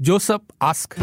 [0.00, 0.94] Joseph ask.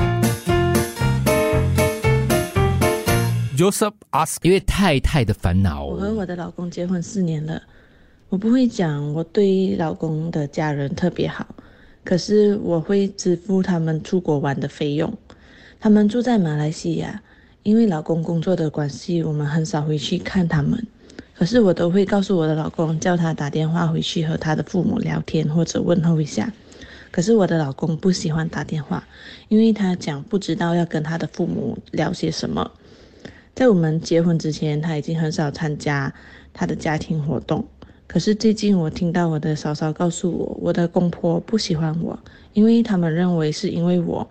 [3.58, 4.38] Joseph ask.
[4.44, 7.62] 因为太太的烦恼我，和我的老公结婚四年了，
[8.30, 11.46] 我不会讲我对老公的家人特别好，
[12.06, 15.14] 可是我会支付他们出国玩的费用。
[15.78, 17.22] 他们住在马来西亚，
[17.64, 20.82] 因为老公工作的关系，我们很少回去看他们。
[21.38, 26.50] 可是我都会告诉我的老公，叫他打电话回去和他的父母聊天或者问候一下。
[27.16, 29.02] 可是我的老公不喜欢打电话，
[29.48, 32.70] 因为他讲不知道要跟他的父母聊些什么。
[33.54, 36.14] 在我们结婚之前，他已经很少参加
[36.52, 37.66] 他的家庭活动。
[38.06, 42.20] 可是最近，我听到我的嫂嫂告诉我，我的公婆不喜欢我，
[42.52, 44.30] 因为他们认为是因为我，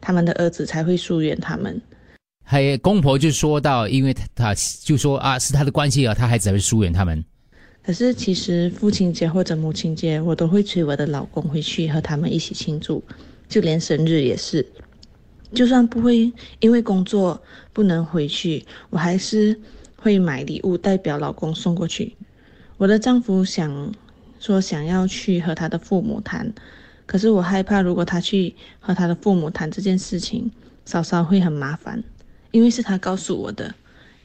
[0.00, 1.82] 他们的儿子才会疏远他们。
[2.44, 4.54] 还公婆就说到，因为他他
[4.84, 7.24] 就说啊，是他的关系啊，他孩子才会疏远他们。
[7.90, 13.02] 可是其实父亲节或者母亲节，我都会催我的老公回去和他们一起庆祝，
[13.48, 14.64] 就连生日也是。
[15.52, 19.58] 就算不会因为工作不能回去，我还是
[19.96, 22.14] 会买礼物代表老公送过去。
[22.76, 23.92] 我的丈夫想
[24.38, 26.54] 说想要去和他的父母谈，
[27.06, 30.48] 可是我害怕如果他去和他的父母谈这件事情，
[30.84, 32.00] 嫂嫂会很麻烦，
[32.52, 33.74] 因为是他告诉我的。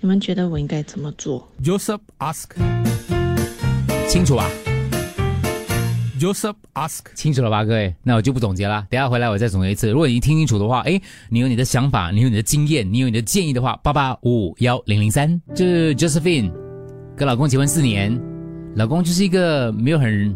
[0.01, 2.84] 你们觉得我应该怎么做？Joseph ask.
[4.15, 4.49] 清楚吧
[6.17, 7.01] ？Joseph ask.
[7.15, 7.93] 清楚了吧，各位？
[8.01, 9.91] 那我就不总结了，等下回来我再总结一次。
[9.91, 15.29] 如果你听清楚的话，哎，你有你的想法，你有你的经验，你有你的建议的话，八八五五幺零零三。
[15.53, 16.49] 这是 Josephine
[17.17, 18.17] 跟老公结婚四年，
[18.73, 20.33] 老公就是一个没有很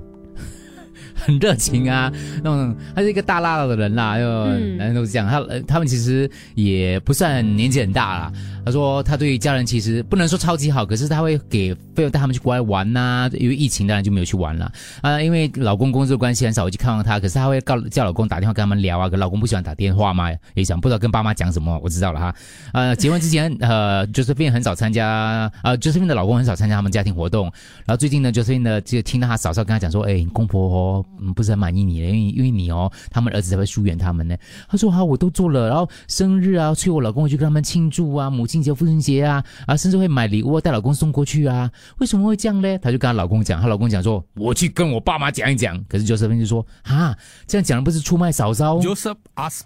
[1.15, 2.11] 很热情啊，
[2.43, 5.25] 那种他是一个大辣辣的人啦，就嗯男人都是这样。
[5.25, 8.33] 他呃他们其实也不算年纪很大啦。
[8.65, 19.09] 他说他对家人其实不能说超级好，可是他会给费用带他们去国外玩呐、因为疫情当然就没有去玩了啊、因为老公工作关系很少会去看望他，可是他会告叫老公打电话跟他们聊啊。
[19.09, 22.35] 可老公不喜欢打电话嘛，也想不知道跟爸妈讲什么，我知道了哈。
[22.73, 27.45] 呃，结婚之前 呃，Josephine 很少参加，呃，Josephine 的老公很少参加他们家庭活动。
[27.85, 31.05] 然后最近呢，Josephine 呢就听到他嫂嫂跟他讲说，哎，公婆哦，
[31.35, 34.35] 不是很满意你，因为因为你哦，他们儿子才会疏远他们呢。
[34.67, 41.69] 他说好，我都做了，然后生日啊，催我老公回去跟他们庆祝啊，母亲节、父亲节啊，啊，甚至会买礼物啊带老公送过去啊。
[41.99, 42.77] 为什么会这样呢？
[42.79, 45.79] 她就跟她老公讲，她老公讲说，我去跟我爸妈讲一讲。
[45.87, 47.15] 可是 Josephine 就说，啊，
[47.45, 49.65] 这样讲不是出卖嫂嫂？Joseph ask.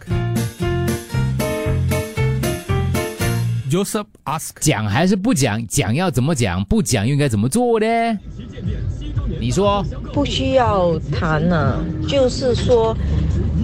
[3.72, 4.52] Joseph ask.
[4.60, 5.66] 讲还是不讲？
[5.68, 6.64] 讲要怎么讲？
[6.66, 7.86] 不讲又应该怎么做呢？
[9.40, 9.84] 你说，
[10.14, 12.96] 不需要谈呢、就是说，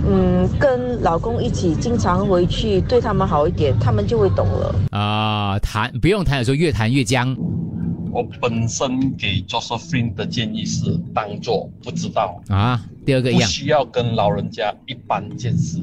[0.07, 4.75] 嗯，跟老公一起经常回去，对他们好一点，他们就会懂了。
[4.91, 7.35] 啊、谈不用谈，有时候越谈越僵。
[8.11, 15.77] 我本身给 Josephine 的建议是当做不知道，啊，第二个一样，不需要跟老人家一般见识。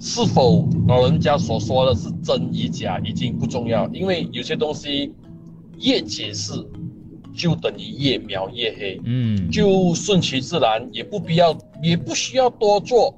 [0.00, 5.12] 是否老人家所说的是真与假已经不重要，因为有些东西
[5.78, 6.54] 越解释
[7.34, 9.00] 就等于越描越黑。
[9.04, 13.14] 嗯，就顺其自然，也不必要，也不需要多做，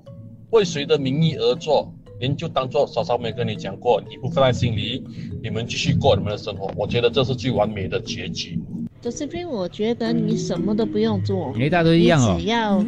[0.55, 5.03] 为谁的名义而做，您就当做嫂嫂没跟你讲过，你不放在心里，
[5.43, 8.57] 你们继续过你们的生活，我觉得这是最完美的结局。
[9.03, 12.45] Josephine，我觉得你什么都不用做，因为大都一样只。
[12.45, 12.85] 要，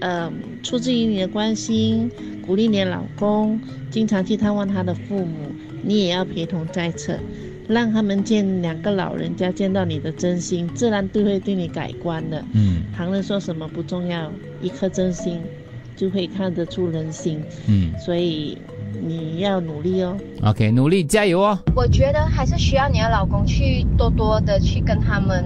[0.00, 0.30] 呃，
[0.62, 2.10] 出自于你的关心，
[2.46, 3.58] 鼓励你的老公，
[3.90, 5.50] 经常去探望他的父母，
[5.82, 7.18] 你也要陪同在侧，
[7.66, 12.44] 让他们见两个老人家见到你的真心，自然都会对你改观的。
[12.52, 15.40] 嗯旁人说什么不重要，一颗真心
[15.96, 18.58] 就会看得出人心，嗯所以
[19.02, 20.16] 你要努力哦。
[20.42, 21.58] ，OK，努力加油哦。
[21.74, 25.44] 我觉得还是需要你的老公去多多的去跟他们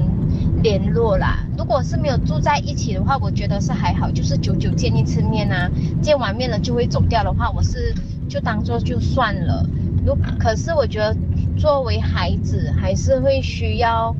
[0.63, 1.47] 联络啦。
[1.57, 5.71] 如果是没有住在一起的话，我觉得是还好，就是久久见一次面啊，
[6.03, 7.95] 见完面了就会走掉的话，我是
[8.29, 9.65] 就当做就算了。
[10.05, 11.15] 如可是我觉得
[11.57, 14.15] 作为孩子，还是会需要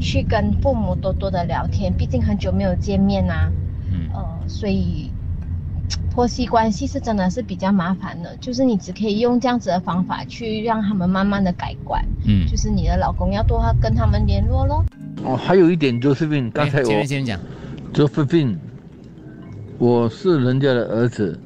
[0.00, 3.52] 去跟父母多多的聊天，毕竟很久没有见面啊。
[3.92, 5.10] 嗯呃，所以
[6.10, 14.84] 婆媳关系是真的是比较麻烦的，就是你只可以用这样子的方法去让他们慢慢的改观，嗯，就是你的老公要多跟他们联络咯。
[15.24, 17.38] 哦，还有一点，Josephine，刚才哎我前面先讲
[17.94, 18.56] ，Josephine，
[19.78, 21.38] 我是人家的儿子，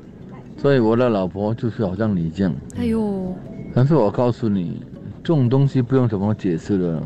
[0.56, 2.54] 所以我的老婆就是好像你这样。
[2.76, 3.34] 哎呦，
[3.74, 4.82] 但是我告诉你，
[5.22, 7.02] 这种东西不用怎么解释了，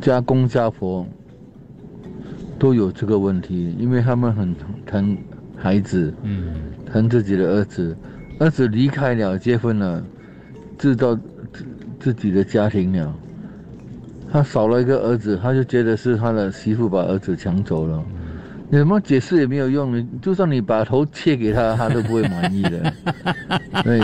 [0.00, 1.04] 家公家婆
[2.58, 4.54] 都有这个问题，因为他们很
[4.86, 5.16] 疼
[5.62, 6.54] 孩子，嗯
[6.84, 7.96] 疼自己的儿子，
[8.40, 10.02] 儿子离开了，结婚了，
[10.76, 11.64] 制造自
[12.00, 13.14] 自己的家庭了，
[14.30, 18.02] 他少了一个儿子，他就觉得是他的媳妇把儿子抢走了。
[18.68, 22.92] 你怎么解释也没有用，你就算你把头切给他，他都不会满意的。
[23.84, 24.00] 所以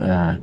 [0.00, 0.34] 啊，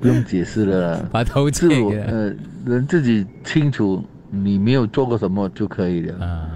[0.00, 2.34] 不用解释了啦，把头自切给他我呃
[2.66, 6.50] 人自己清楚你没有做过什么就可以了，啊，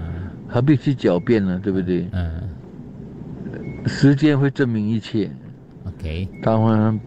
[0.49, 1.59] 何必去狡辩呢？
[1.63, 2.07] 对不对？
[2.11, 2.29] 嗯
[3.85, 5.29] 时间会证明一切。
[5.85, 6.99] ，OK，当他们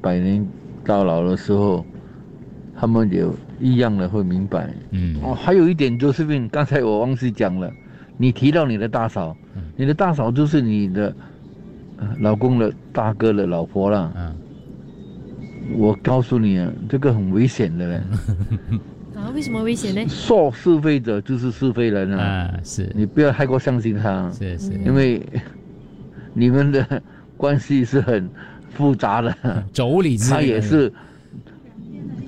[0.00, 0.46] 百年
[0.84, 1.84] 到老的时候，
[2.74, 3.24] 他们也
[3.60, 4.72] 一样的会明白。
[4.90, 5.16] 嗯。
[5.22, 7.70] 哦，还有一点就是，刚才我忘记讲了，
[8.16, 9.62] 你提到你的大嫂，嗯。
[9.76, 11.14] 你的大嫂就是你的
[11.98, 14.12] 呃老公的大哥的老婆了。
[14.16, 14.34] 嗯，
[15.76, 18.00] 我告诉你啊，这个很危险的嘞，
[19.14, 20.08] 啊，为什么危险呢？
[20.08, 22.90] 说是非者就是是非人啊，啊，是。
[22.94, 25.22] 你不要太过相信他，是是，因为
[26.34, 27.02] 你们的
[27.36, 28.28] 关系是很
[28.74, 29.34] 复杂的。
[29.72, 30.92] 妯娌之他也是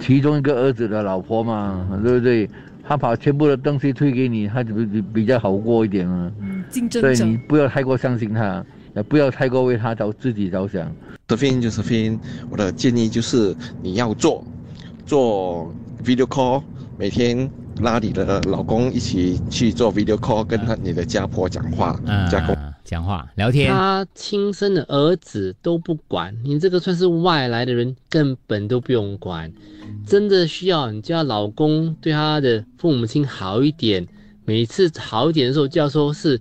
[0.01, 2.49] 其中一个儿子的老婆嘛，对不对？
[2.87, 6.31] 他把全部的东西推给你，他就比比较好过一点嘛。
[6.69, 8.63] 竞争者所以你不要太过相信他，
[8.95, 10.95] 也不要太过为他着自己着想。
[11.27, 12.19] Josephine Josephine，
[12.51, 14.45] 我的建议就是你要做
[15.07, 15.75] 做
[16.05, 16.63] video call，
[16.99, 22.55] 每天拉你的老公一起去做 video call，跟他你的家婆讲话，嗯家公。
[22.85, 29.51] 讲话聊天，他亲生的儿子都不管，你这个算是外来的人，根本都不用管。
[30.07, 34.07] 真的需要你叫老公对他的父母亲好一点，
[34.45, 36.39] 每次好一点的时候就要说是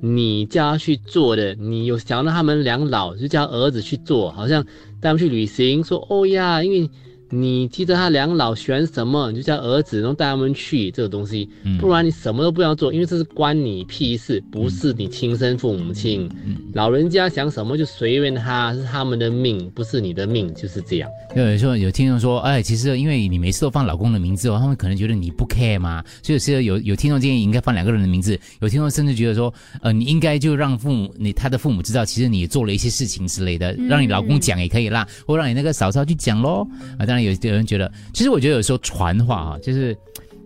[0.00, 4.62] 你叫他去做的，你有想让他们两老就叫儿子去做，好像
[5.00, 6.88] 带他们去旅行，说哦呀，因为
[7.34, 16.28] 你记得他两老喜欢什么，你就叫儿子，然后带他们去这个东西，嗯不然你什么都不要做，因为这是关你屁事，不是你亲生父母亲。
[16.44, 21.08] 嗯老人家想什么就随便他，是他们的命，不是你的命，就是这样。
[21.34, 36.66] 有人说有听众说，哎，其实因为你每次都放老公的名字哦，他们可能觉得你不 care 嘛，所以有些有有听众建议应该放两个人的名字，有听众甚至觉得说，呃，你应该就让父母你他的父母知道，其实你做了一些事情之类的，让你老公讲也可以啦，或让你那个嫂嫂去讲喽。
[36.98, 39.96] 啊，当然有有人觉得，其实我觉得有时候传话啊，就是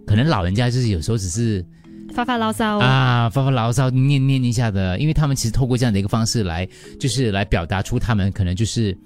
[0.06, 1.64] 可能老人家就是有时候只是
[2.14, 6.66] 发发牢骚啊，发发牢骚，念念一下的，因为他们其实透过这样的一个方式来，
[6.98, 8.96] 就是来表达出他们可能就是，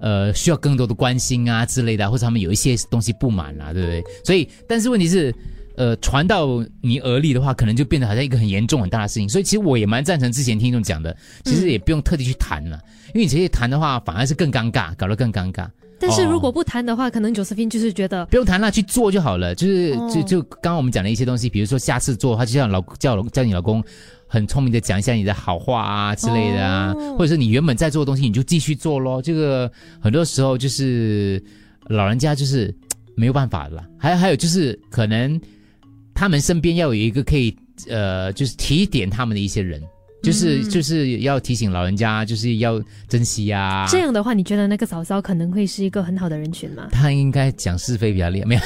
[0.00, 4.04] 呃，需要更多的关心啊之类的，或者他们有一些东西不满啊，对不对？
[4.24, 5.34] 所以，但是问题是，
[5.76, 9.28] 呃，传到你耳里的话，可能就变得好像一个很严重很大的事情。
[9.28, 15.66] 所以，其实我也蛮赞成之前听众讲的，其实也不用特地去谈了，因为你直接谈的话，反而是更尴尬，搞得更尴尬。
[15.98, 19.54] 但是如果哦不谈的话，可能 Josephine 就是觉得不用谈了，去做就好了。
[19.54, 23.82] 就是哦就就刚刚我们讲的一些东西，比如说下次做的话，就像老叫叫你老公
[24.26, 29.22] 很聪明的讲一下你的好话啊之类的啊，哦或者是你原本在做的东西，你就继续做咯。
[29.22, 29.70] 这个
[30.00, 31.42] 很多时候就是
[31.86, 32.74] 老人家就是
[33.14, 33.84] 没有办法的啦。
[33.98, 35.40] 还有还有就是可能
[36.14, 37.56] 他们身边要有一个可以
[37.88, 39.82] 呃，就是提点他们的一些人。
[40.24, 43.86] 就是嗯就是要提醒老人家，就是要珍惜啊。
[43.88, 46.88] 这样的话，你觉得那个嫂嫂可能会是一个很好的人群吗？
[46.90, 48.60] 她应该讲是非比较厉害，没有，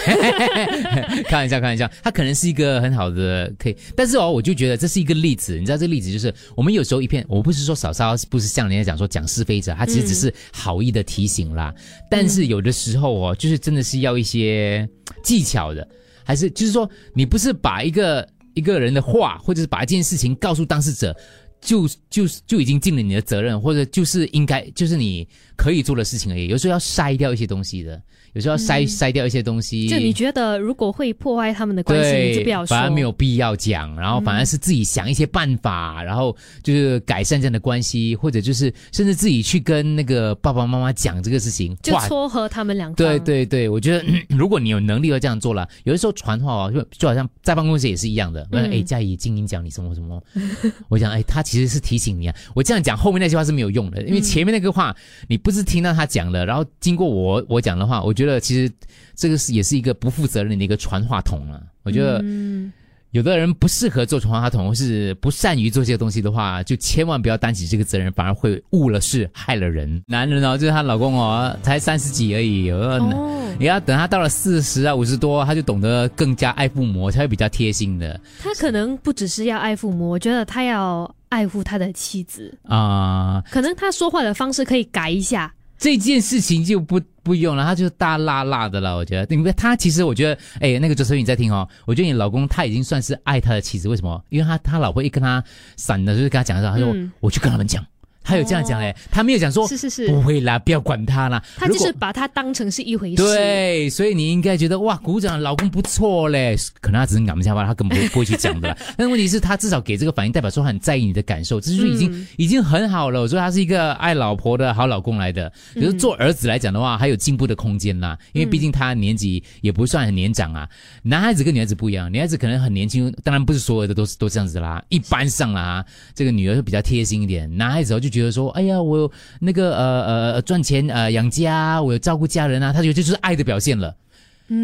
[1.25, 1.90] 开玩笑，开玩笑。
[2.02, 5.58] 她可能是一个很好的，可以，但是哦，我就觉得这是一个例子。
[5.58, 11.75] 你知道，这个例子就是我们有时候一片，我不是说嫂嫂不是像人家讲说讲是非者，他其实只是好意的提醒啦。
[12.11, 14.88] 但是有的时候哦，就是真的是要一些
[15.22, 15.87] 技巧的，
[16.25, 21.16] 还是就是说，你不是把一个一个人的话，或者是把一件事情告诉当事者。
[21.60, 25.26] 就就就已经尽了你的责任，或者就是应该就是你
[25.58, 26.46] 可以做的事情而已。
[26.46, 28.00] 有时候要筛掉一些东西的，
[28.33, 29.88] 有时候要筛、筛掉一些东西。
[29.88, 32.76] 就你觉得如果会破坏他们的关系，你就不要说。
[32.76, 42.97] 反而没有必要讲，然后反而是自己想一些办法，然后就是改善这样的关系，或者就是甚至自己去跟那个爸爸妈妈讲这个事情，就撮合他们两个。
[42.97, 48.47] 对对对，我觉得、 嗯如果你有能力要这样做了，有的时候传话哦，就就好像在办公室也是一样的。
[48.52, 50.23] 嗯哎、佳怡静音讲你什么什么，
[50.88, 52.35] 我讲哎，他其实是提醒你啊。
[52.54, 54.94] 我这样讲后面那句话是没有用的，因为前面那个话
[55.26, 58.73] 你不是听到他讲了，然后经过我我讲的话，我觉得其实
[59.14, 61.61] 这个是也是一个不负责任的一个传话筒啊。
[61.83, 62.21] 我觉得。
[62.23, 62.73] 嗯，
[63.12, 70.02] 有的人不适合做传话筒，或是不善于做这些东西的话，就千万不要担起这个责任，反而会误了事，害了人。
[70.07, 85.52] 男人哦，就是她老公哦，才三十几而已，呃哦，你要等他到了四十啊、五十多，他就懂得更加爱父母，才会比较贴心的他可能不只是要爱父母，我觉得他要爱护他的妻子，啊、可能他说话的方式可以改一下。
[85.78, 88.97] 这件事情就不不用了，他就是大辣辣的了。
[88.97, 94.20] 我觉得，因为他其实我觉得，哎，那个周生宇你在听哦，我觉得你老公他已经算是爱他的妻子，为什么？
[94.28, 95.42] 因为他他老婆一跟他
[95.76, 97.85] 闪的，就是跟他讲的时候，他说、嗯我去跟他们讲。
[98.28, 101.42] 他有这样讲哎，他没有讲说是是是不会啦，不要管他啦。
[101.56, 103.16] 他就是把他当成是一回事。
[103.16, 106.54] 对，所以你应该觉得哇，鼓掌，老公不错嘞。
[106.82, 108.76] 可能他只是赶不下吧，他根本不不会去讲的啦。
[108.99, 113.23] 但问题是，他至少给这个反应，代表说他很在意你的感受，这就是已经、嗯已经很好了。
[113.23, 115.50] 我说他是一个爱老婆的好老公来的。
[115.75, 120.68] 可是做儿子来讲的话，还有进步的空间啦，因为毕竟他年纪也不算很年长啊。
[121.02, 124.85] 男孩子跟女孩子不一样，女孩子可能很年轻，当然不是所有的都是都这样子啦。
[124.90, 129.10] 一般上啦，这个女儿会比较贴心一点，男孩子哦就觉得说，哎呀，我有
[129.40, 133.94] 那个呃呃赚钱呃养家，我有照顾家人啊，他觉得这就是爱的表现了。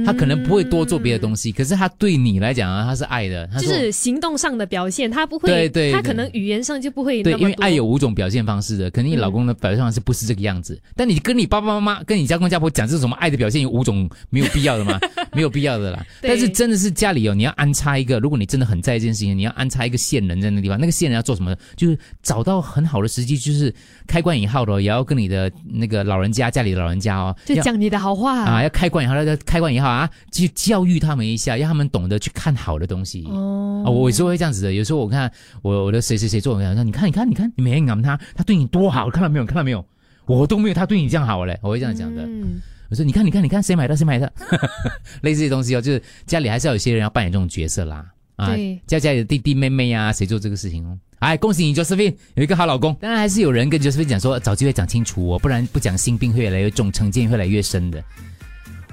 [0.04, 3.46] 他可能不会多做别的东西，可是他对你来讲啊，他是爱的。
[3.48, 14.98] 他就是行动上的表现，他不会，对对对他可能语言上就不会对，因为爱有五种表现方式的，可能你老公的表现方式不是这个样子，但你跟你爸爸妈妈、跟你家公家婆讲这种什么爱的表现有五种， 没有必要的吗？
[15.32, 16.04] 没有必要的啦。
[16.22, 21.54] 但是真的是家里哦，你要安插一个，如果你真的很在意这件事情，你要安插一个线人在那个地方，那个线人要做什么？
[21.76, 23.74] 就是找到很好的时机，就是
[24.06, 33.24] 开关以后的哦，也要跟你的那个老人家、家里的老人家哦，就讲你的好话啊，要开关以后，要开关以后啊，去教育他们一下，让他们懂得去看好的东西。
[33.26, 34.72] 哦啊，我有时候会这样子的。
[34.72, 35.30] 有时候我看
[35.62, 39.44] 我我的谁谁谁做，我跟他说，你看你看你看，你每天养他，他对你多好，看到没有？
[39.44, 39.84] 看到没有？
[40.26, 42.22] 我都没有他对你这样好嘞，我会这样讲的。
[42.22, 44.30] 嗯我说你看你看你看，谁买的谁买的，
[45.22, 48.06] 类似这些东西哦，就是家里还是要有些人要扮演这种角色啦。
[48.36, 50.96] 啊对，叫家里的弟弟妹妹呀、谁做这个事情哦？
[51.20, 52.94] 哎，恭喜你，Josephine 有一个好老公。
[53.00, 58.04] 当然还是有人跟 Josephine 讲说，找机会讲清楚哦，不然不讲心病会越来越重，成见会越来越深的。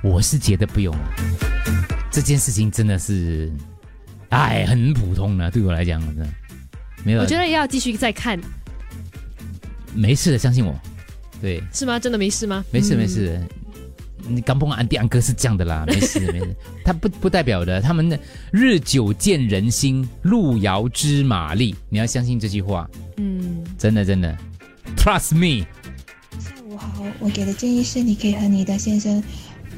[0.04, 1.16] 我是觉得不用了，
[2.12, 3.52] 这件事情真的是，
[4.30, 6.28] 哎，很普通的，对我来讲，真的
[7.04, 8.40] 没有，我觉得要继续再看，
[9.94, 10.78] 没事的，相信我。
[11.42, 11.98] 对，是吗？
[12.00, 12.64] 真的没事吗？
[12.72, 12.98] 没事嗯。
[12.98, 13.42] 没事，
[14.28, 16.56] 你刚碰安迪安哥是这样的啦， 没事没事，
[16.86, 18.20] 他不不代表的，他们的
[18.52, 24.38] 日久见人心，路遥知马力，你要相信这句话，嗯，真的真的
[24.96, 25.66] ，trust me。
[26.40, 29.22] 下午好，我给的建议是，你可以和你的先生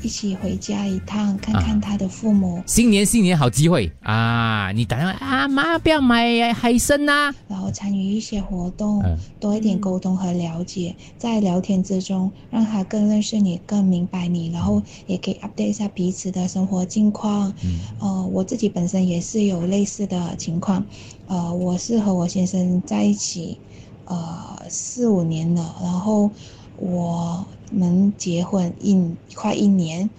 [0.03, 3.89] 一起回家一趟，看看他的父母，新年新年好机会。
[4.01, 4.69] 啊！
[4.75, 9.17] 你打电话啊妈，不要买海参呐、然后参与一些活动，嗯。
[9.39, 17.53] 多一点沟通和了解，在聊天之中让他更认识你，更明白你，然后也可以 update 一下彼此的生活近况。
[17.63, 17.79] 嗯。
[17.99, 20.85] 呃，我自己本身也是有类似的情况，
[21.27, 23.57] 呃，我是和我先生在一起，
[24.03, 26.29] 呃，四五年了，然后
[26.77, 30.09] 我们结婚一快一年。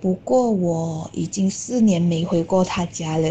[0.00, 3.28] 不过我已经四年没回过他家了，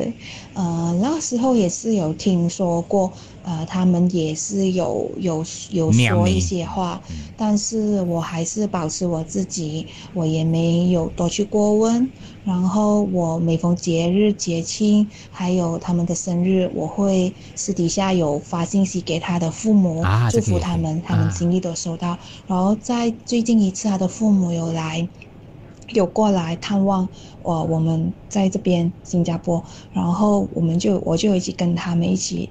[0.54, 3.12] 呃，那时候也是有听说过，
[3.42, 7.02] 呃，他们也是有有有说一些话，
[7.36, 12.12] 但是我还是保持我自己，我也没有多去过问。
[12.44, 22.18] 然后我每逢节日节庆，还有他们的生日，我会私底下有发信息给他的父母，祝福他们，他啊们心意都收到。
[22.46, 25.10] 然后在最近一次，他的父母有来。
[25.92, 27.08] 有过来探望
[27.42, 32.50] 我，我们在这边新加坡，然后我们就我就一起跟他们一起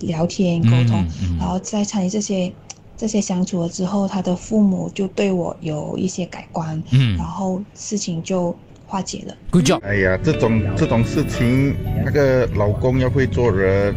[0.00, 2.52] 聊天沟通，嗯嗯然后在参与这些
[2.96, 8.54] 这些相处了之后，他的父母就对我有一些改观，嗯然后事情就
[8.86, 9.34] 化解了。
[9.50, 9.80] ，Good job。
[9.82, 11.74] 哎呀，这种这种事情，
[12.04, 13.94] 那个老公要会做人。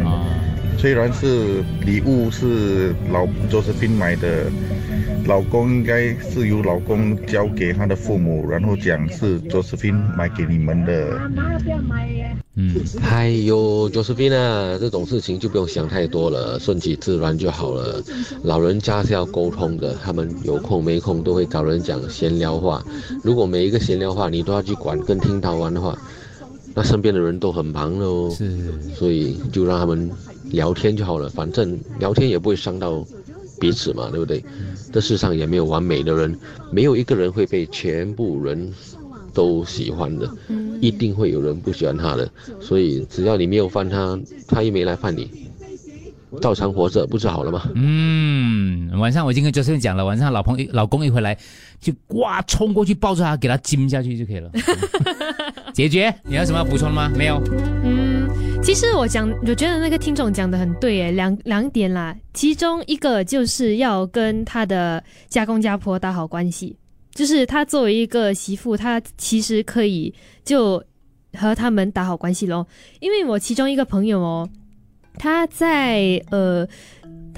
[0.79, 4.45] 虽然是礼物是老周世斌买的，
[5.25, 11.19] 老公应该是由老公交给他的父母，然后讲是周世斌买给你们的。
[12.55, 18.01] 嗯，还有 Josephine 啊，这种事情就不用想太多了，顺其自然就好了。
[18.43, 22.81] 老人家是要沟通的，他们有空没空都会找人讲闲聊话。
[23.21, 25.97] 如果每一个闲聊话你都要去管跟听到完的话，
[26.73, 28.29] 那身边的人都很忙喽。
[28.29, 28.57] 是，
[28.95, 30.09] 所以就让他们
[30.51, 33.05] 聊天就好了，反正聊天也不会伤到
[33.59, 34.43] 彼此嘛，对不对？
[34.91, 36.37] 这世上也没有完美的人，
[36.71, 38.71] 没有一个人会被全部人
[39.33, 40.27] 都喜欢的，
[40.81, 42.27] 一定会有人不喜欢他的。
[42.59, 45.29] 所以只要你没有犯他，他也没来犯你，
[46.41, 47.69] 照常活着不是好了吗？
[47.75, 51.37] 嗯，晚上我已经跟 Josephine 讲了，晚上老朋老公一回来
[51.79, 54.49] 就哇冲过去抱住他，给他亲下去就可以了，
[55.73, 56.11] 解决。
[56.23, 57.11] 你有什么要补充的吗？
[57.15, 57.39] 没有。
[57.83, 58.18] 嗯，
[58.61, 66.75] 其实我讲，我觉得那个听众讲的很对，诶，两两点啦，其中一个就是要跟他的家公家婆打好关系，
[67.15, 70.13] 就是他作为一个媳妇，他其实可以
[70.43, 70.83] 就
[71.33, 72.67] 和他们打好关系咯。
[72.99, 74.49] 因为我其中一个朋友哦，
[75.17, 76.67] 他在呃。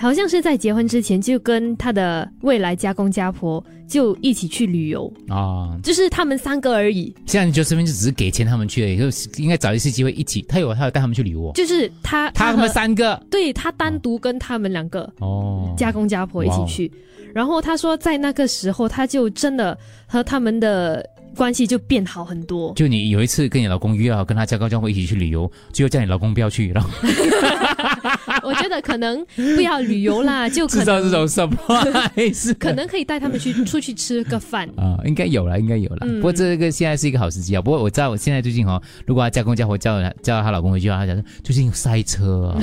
[0.01, 5.77] 好像是在结婚之前就跟他的未来家公家婆就一起去旅游，啊。
[5.83, 7.13] 就是他们三个而已。
[7.27, 10.41] 现在 Josephine 就只是给钱他们去而已，就是应该找一次机会一起。
[10.49, 16.91] 他有他有带他们去旅游哦，就是他他们和三个对他单独跟他们两个哦，家公家婆一起去，
[17.31, 19.77] 然后他说在那个时候他就真的
[20.07, 22.73] 和他们的关系就变好很多。
[22.75, 26.89] 就你有一次跟你老公约好跟他家高家婆一起去旅游，最后叫你老公不要去，然后
[28.43, 29.23] 我觉得可能
[29.55, 34.67] 不要旅游啦，就可制造能这种 surprise，可能可以带他们去出去吃个饭。
[34.77, 35.99] 啊，应该有了，应该有了。
[36.01, 37.61] 嗯不过这个现在是一个好时机啊。
[37.61, 42.59] 不过我知道，我现在最近哦，如果她家公家婆叫她叫她老公回去的话，她讲说最近塞车啊，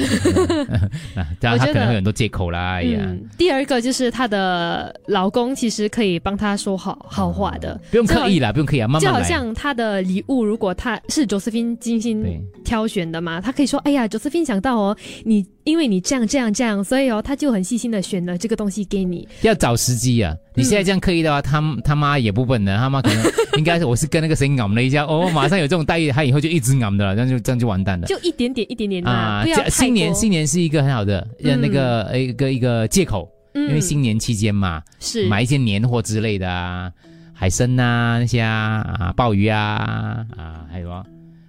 [1.16, 2.74] 啊当然她可能会有很多借口啦。
[2.74, 9.22] 哎呀，嗯，第二个就是她的老公其实可以帮她说好好话的，不用刻意啦，不用刻意啊，慢就好。
[9.22, 12.24] 像他的礼物，如果他是 Josephine 精心
[12.64, 19.28] 挑选的嘛，他可以说：“哎呀，Josephine 想到哦，你因为你这样这样这样，所以哦，他就很细心的选了这个东西给你。
[19.42, 20.34] 要找时机啊！
[20.56, 23.24] 你现在这样刻意的话，他他妈也不笨的，他妈可能
[23.56, 28.06] 应该是我是跟那个谁昂了一下，哦，马上有这种待遇，他以后就一直昂的了，这样就这样就完蛋了。
[28.08, 36.90] 就一点点一点点啊，新年新年是一个很好的呃嗯那个呃一个一个借口，嗯因为新年期间嘛，是买一些年货之类的啊，
[37.40, 41.06] 海参呐、那些啊啊鲍鱼啊啊还有啊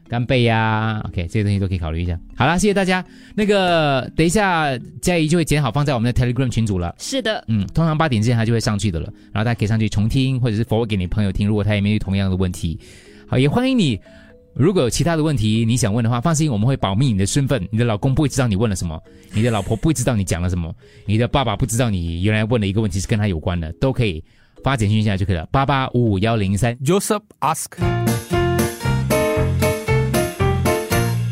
[0.08, 2.16] 干贝呀、OK 这些东西都可以考虑一下。
[2.36, 3.04] 好啦，谢谢大家。
[3.34, 6.94] 那个等一下佳怡就会剪好放在我们的 Telegram 群组了。
[7.00, 12.80] 是的，嗯，通常八点之前它就会上去的了，然后大家可以上去重听，或者是 forward 给你朋友听，如果他也面对同样的问题。
[13.28, 14.00] 好，也欢迎你，
[14.54, 19.02] 如果有其他的问题你想问的话，放心，我们会保密你的身份，你的老公不会知道你问了什么，
[19.34, 20.72] 你的老婆不会知道你讲了什么，
[21.08, 24.24] 你的爸爸不知道你原来问了一个问题是跟他有关的，都可以
[24.64, 26.76] 发简讯一下就可以了，八八五五幺零三。
[26.78, 27.72] Joseph ask.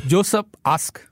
[0.07, 1.07] Joseph ask.